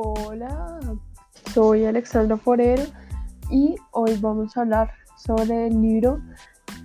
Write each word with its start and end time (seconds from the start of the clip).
Hola, 0.00 0.78
soy 1.52 1.84
Alexandra 1.84 2.36
Forero 2.36 2.84
y 3.50 3.74
hoy 3.90 4.16
vamos 4.20 4.56
a 4.56 4.60
hablar 4.60 4.92
sobre 5.16 5.66
el 5.66 5.82
libro 5.82 6.20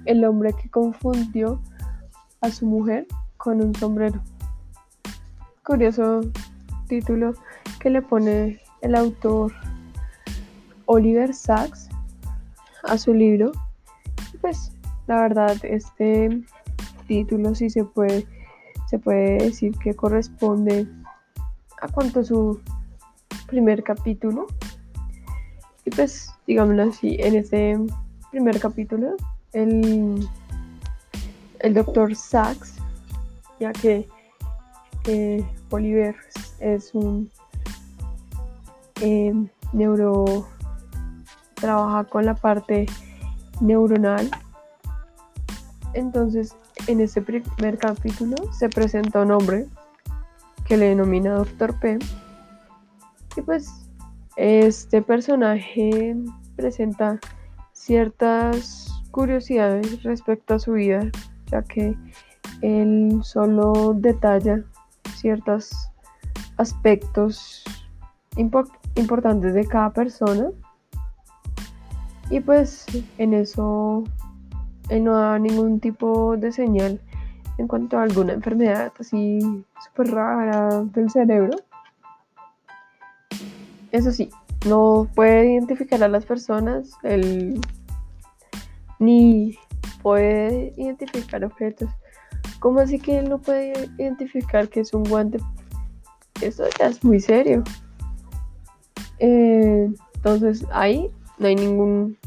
El 0.05 0.25
hombre 0.25 0.51
que 0.59 0.67
confundió 0.67 1.61
a 2.41 2.49
su 2.49 2.65
mujer 2.65 3.05
con 3.37 3.61
un 3.61 3.75
sombrero. 3.75 4.19
Curioso 5.63 6.21
título 6.87 7.33
que 7.79 7.91
le 7.91 8.01
pone 8.01 8.59
el 8.81 8.95
autor 8.95 9.53
Oliver 10.87 11.35
Sacks 11.35 11.89
a 12.81 12.97
su 12.97 13.13
libro. 13.13 13.51
Pues 14.41 14.71
la 15.05 15.21
verdad 15.21 15.55
este 15.61 16.41
título 17.07 17.53
sí 17.53 17.69
se 17.69 17.85
puede 17.85 18.25
se 18.89 18.97
puede 18.97 19.37
decir 19.37 19.77
que 19.77 19.93
corresponde 19.93 20.87
a 21.79 21.87
cuanto 21.89 22.23
su 22.23 22.59
primer 23.47 23.83
capítulo. 23.83 24.47
Y 25.85 25.89
pues, 25.91 26.29
digámoslo 26.47 26.83
así, 26.83 27.17
en 27.19 27.35
ese 27.35 27.77
primer 28.31 28.59
capítulo, 28.59 29.15
el, 29.51 30.27
el 31.59 31.73
doctor 31.73 32.15
Sachs, 32.15 32.75
ya 33.59 33.71
que 33.73 34.07
Oliver 35.69 36.15
es 36.59 36.93
un 36.93 37.29
eh, 39.01 39.33
neuro, 39.73 40.47
trabaja 41.55 42.05
con 42.05 42.25
la 42.25 42.35
parte 42.35 42.85
neuronal. 43.59 44.29
Entonces, 45.93 46.55
en 46.87 47.01
ese 47.01 47.21
primer 47.21 47.77
capítulo 47.77 48.35
se 48.53 48.69
presenta 48.69 49.21
un 49.21 49.31
hombre 49.31 49.67
que 50.65 50.77
le 50.77 50.89
denomina 50.89 51.33
Doctor 51.35 51.79
P 51.79 51.99
y 53.35 53.41
pues 53.41 53.89
este 54.35 55.01
personaje 55.01 56.15
presenta 56.55 57.19
ciertas 57.71 59.03
curiosidades 59.11 60.03
respecto 60.03 60.55
a 60.55 60.59
su 60.59 60.73
vida, 60.73 61.09
ya 61.51 61.61
que 61.63 61.95
él 62.61 63.19
solo 63.23 63.93
detalla 63.95 64.63
ciertos 65.15 65.89
aspectos 66.57 67.63
importantes 68.37 69.53
de 69.53 69.65
cada 69.65 69.91
persona. 69.91 70.49
Y 72.29 72.39
pues 72.39 72.85
en 73.17 73.33
eso 73.33 74.03
él 74.89 75.03
no 75.03 75.15
da 75.15 75.37
ningún 75.39 75.79
tipo 75.79 76.37
de 76.37 76.51
señal 76.51 76.99
en 77.57 77.67
cuanto 77.67 77.97
a 77.97 78.03
alguna 78.03 78.33
enfermedad 78.33 78.91
así 78.99 79.39
súper 79.85 80.11
rara 80.11 80.83
del 80.83 81.09
cerebro. 81.09 81.57
Eso 83.93 84.11
sí, 84.11 84.31
no 84.65 85.07
puede 85.13 85.53
identificar 85.53 86.03
a 86.03 86.07
las 86.07 86.25
personas, 86.25 86.97
ni 88.97 89.55
puede 90.01 90.73
identificar 90.77 91.45
objetos. 91.45 91.91
¿Cómo 92.59 92.79
así 92.79 92.97
que 92.97 93.19
él 93.19 93.29
no 93.29 93.37
puede 93.37 93.91
identificar 93.99 94.67
que 94.67 94.79
es 94.79 94.95
un 94.95 95.03
guante? 95.03 95.37
Eso 96.41 96.63
ya 96.79 96.87
es 96.87 97.03
muy 97.03 97.19
serio. 97.19 97.63
Eh, 99.19 99.91
entonces 100.15 100.65
ahí 100.71 101.11
no 101.37 101.47
hay 101.47 101.55
ningún... 101.55 102.17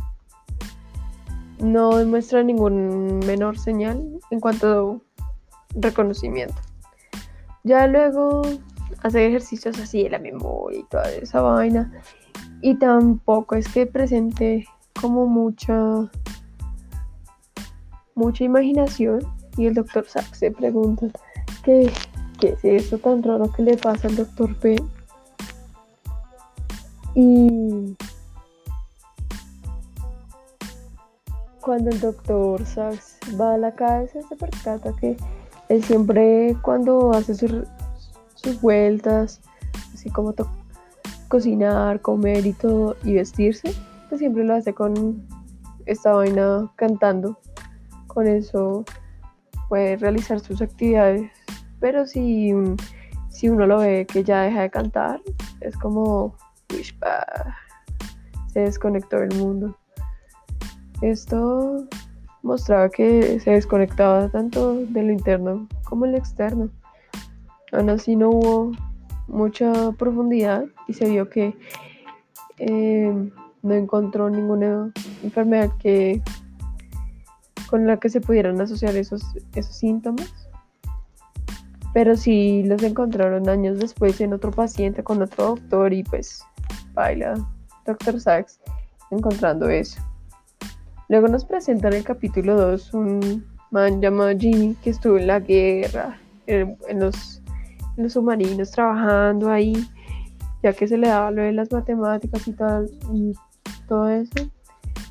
No 1.58 1.96
demuestra 1.96 2.44
ningún 2.44 3.18
menor 3.26 3.58
señal 3.58 4.20
en 4.30 4.38
cuanto 4.38 5.02
a 5.18 5.80
reconocimiento. 5.80 6.54
Ya 7.64 7.88
luego 7.88 8.42
hacer 9.02 9.22
ejercicios 9.22 9.78
así 9.78 10.02
de 10.02 10.10
la 10.10 10.18
memoria 10.18 10.80
y 10.80 10.84
toda 10.84 11.10
esa 11.10 11.40
vaina. 11.40 11.92
Y 12.60 12.74
tampoco 12.76 13.54
es 13.54 13.68
que 13.68 13.86
presente 13.86 14.66
como 15.00 15.26
mucha 15.26 16.10
mucha 18.14 18.44
imaginación 18.44 19.20
y 19.56 19.66
el 19.66 19.74
doctor 19.74 20.06
Sachs 20.08 20.38
se 20.38 20.50
pregunta 20.50 21.06
¿qué, 21.62 21.92
qué 22.40 22.56
es 22.62 22.64
eso 22.64 22.98
tan 22.98 23.22
raro 23.22 23.52
que 23.52 23.62
le 23.62 23.76
pasa 23.76 24.08
al 24.08 24.16
doctor 24.16 24.56
P 24.56 24.76
y 27.14 27.94
cuando 31.60 31.90
el 31.90 32.00
doctor 32.00 32.64
Sachs 32.64 33.18
va 33.38 33.54
a 33.54 33.58
la 33.58 33.74
casa 33.74 34.20
se 34.26 34.36
percata 34.36 34.92
que 34.98 35.16
él 35.68 35.84
siempre 35.84 36.56
cuando 36.62 37.12
hace 37.12 37.34
su, 38.36 38.58
vueltas, 38.60 39.40
así 39.92 40.08
como 40.10 40.34
cocinar, 41.28 42.00
comer 42.00 42.46
y 42.46 42.52
todo, 42.52 42.96
y 43.04 43.14
vestirse, 43.14 43.74
pues 44.08 44.20
siempre 44.20 44.44
lo 44.44 44.54
hace 44.54 44.72
con 44.72 45.26
esta 45.86 46.12
vaina 46.12 46.70
cantando. 46.76 47.38
Con 48.06 48.26
eso 48.26 48.84
puede 49.68 49.96
realizar 49.96 50.40
sus 50.40 50.62
actividades. 50.62 51.30
Pero 51.80 52.06
si, 52.06 52.52
si 53.28 53.48
uno 53.48 53.66
lo 53.66 53.78
ve 53.78 54.06
que 54.06 54.24
ya 54.24 54.42
deja 54.42 54.62
de 54.62 54.70
cantar, 54.70 55.20
es 55.60 55.76
como 55.76 56.34
se 58.52 58.60
desconectó 58.60 59.18
del 59.18 59.38
mundo. 59.38 59.76
Esto 61.02 61.86
mostraba 62.42 62.88
que 62.88 63.38
se 63.40 63.50
desconectaba 63.50 64.28
tanto 64.28 64.76
de 64.76 65.02
lo 65.02 65.12
interno 65.12 65.68
como 65.84 66.06
el 66.06 66.14
externo. 66.14 66.70
Aún 67.76 67.90
así 67.90 68.16
no 68.16 68.30
hubo 68.30 68.72
mucha 69.28 69.92
profundidad 69.92 70.64
y 70.88 70.94
se 70.94 71.08
vio 71.08 71.28
que 71.28 71.54
eh, 72.58 73.30
no 73.62 73.74
encontró 73.74 74.30
ninguna 74.30 74.92
enfermedad 75.22 75.70
que 75.78 76.22
con 77.68 77.86
la 77.86 77.98
que 77.98 78.08
se 78.08 78.20
pudieran 78.20 78.58
asociar 78.60 78.96
esos, 78.96 79.22
esos 79.54 79.76
síntomas. 79.76 80.32
Pero 81.92 82.16
sí 82.16 82.62
los 82.64 82.82
encontraron 82.82 83.48
años 83.48 83.78
después 83.78 84.20
en 84.20 84.32
otro 84.32 84.52
paciente 84.52 85.02
con 85.02 85.20
otro 85.20 85.48
doctor 85.48 85.92
y 85.92 86.02
pues 86.02 86.42
baila 86.94 87.34
Dr. 87.84 88.20
Sachs 88.20 88.58
encontrando 89.10 89.68
eso. 89.68 90.00
Luego 91.08 91.28
nos 91.28 91.44
presentan 91.44 91.92
en 91.92 91.98
el 91.98 92.04
capítulo 92.04 92.56
2 92.56 92.94
un 92.94 93.46
man 93.70 94.00
llamado 94.00 94.30
Jimmy 94.38 94.74
que 94.82 94.90
estuvo 94.90 95.18
en 95.18 95.26
la 95.26 95.40
guerra, 95.40 96.18
en 96.46 97.00
los 97.00 97.42
los 97.96 98.12
submarinos 98.12 98.70
trabajando 98.70 99.50
ahí, 99.50 99.74
ya 100.62 100.72
que 100.72 100.86
se 100.88 100.98
le 100.98 101.08
daba 101.08 101.30
lo 101.30 101.42
de 101.42 101.52
las 101.52 101.70
matemáticas 101.72 102.46
y 102.46 102.52
tal, 102.52 102.90
y 103.12 103.32
todo 103.88 104.08
eso. 104.08 104.50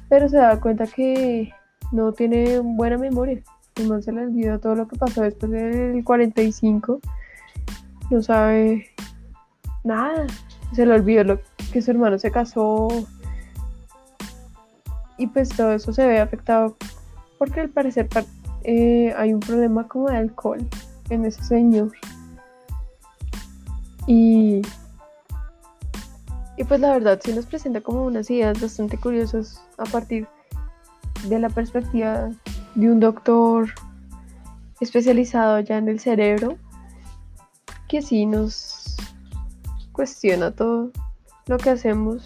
Pero 0.10 0.30
se 0.30 0.38
da 0.38 0.60
cuenta 0.60 0.86
que 0.86 1.52
no 1.92 2.14
tiene 2.14 2.60
buena 2.60 2.98
memoria. 2.98 3.42
No 3.88 4.02
se 4.02 4.12
le 4.12 4.22
olvidó 4.22 4.60
todo 4.60 4.76
lo 4.76 4.88
que 4.88 4.96
pasó 4.98 5.22
después 5.22 5.52
del 5.52 6.04
45. 6.04 7.00
No 8.12 8.22
sabe 8.22 8.88
nada. 9.84 10.28
Se 10.74 10.86
le 10.86 10.94
olvidó 10.94 11.24
lo 11.24 11.40
que 11.74 11.82
su 11.82 11.92
hermano 11.92 12.20
se 12.20 12.32
casó. 12.32 12.88
Y 15.18 15.28
pues 15.28 15.50
todo 15.50 15.72
eso 15.72 15.94
se 15.94 16.06
ve 16.06 16.20
afectado 16.20 16.76
porque 17.38 17.62
al 17.62 17.70
parecer 17.70 18.08
eh, 18.64 19.14
hay 19.18 19.34
un 19.34 19.40
problema 19.40 19.88
como 19.88 20.10
de 20.10 20.18
alcohol 20.18 20.68
en 21.10 21.26
ese 21.26 21.44
señor. 21.44 21.92
Y, 24.08 24.62
y 26.58 26.64
pues 26.64 26.80
la 26.80 26.92
verdad 26.92 27.20
sí 27.24 27.34
nos 27.34 27.46
presenta 27.46 27.82
como 27.82 28.06
unas 28.06 28.30
ideas 28.30 28.62
bastante 28.62 28.98
curiosas 28.98 29.62
a 29.78 29.84
partir 29.86 30.28
de 31.28 31.40
la 31.40 31.50
perspectiva 31.50 32.30
de 32.76 32.92
un 32.92 33.00
doctor 33.00 33.70
especializado 34.80 35.60
ya 35.62 35.78
en 35.78 35.90
el 35.90 36.00
cerebro 36.00 36.58
que 37.88 38.02
sí 38.02 38.26
nos 38.26 38.96
cuestiona 39.92 40.52
todo 40.52 40.92
lo 41.48 41.58
que 41.58 41.70
hacemos 41.70 42.24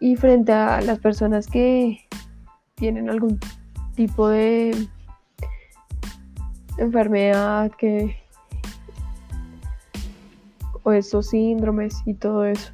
y 0.00 0.16
frente 0.16 0.52
a 0.52 0.80
las 0.80 0.98
personas 0.98 1.46
que 1.46 2.06
tienen 2.74 3.10
algún 3.10 3.38
tipo 3.94 4.28
de 4.28 4.88
enfermedad 6.78 7.70
que 7.78 8.16
o 10.86 10.92
esos 10.92 11.30
síndromes 11.30 12.00
y 12.06 12.14
todo 12.14 12.46
eso. 12.46 12.72